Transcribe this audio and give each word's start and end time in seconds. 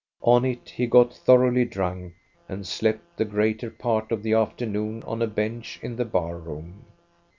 On 0.23 0.43
it 0.45 0.69
he 0.71 0.87
got 0.87 1.13
thor 1.13 1.41
oughly 1.45 1.63
drunk, 1.69 2.15
and 2.49 2.65
slept 2.65 3.17
the 3.17 3.23
greater 3.23 3.69
part 3.69 4.11
of 4.11 4.23
the 4.23 4.33
after 4.33 4.65
noon 4.65 5.03
on 5.03 5.21
a 5.21 5.27
bench 5.27 5.79
in 5.83 5.95
the 5.95 6.05
bar 6.05 6.37
room. 6.39 6.85